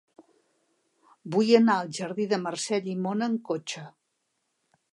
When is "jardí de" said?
1.99-2.41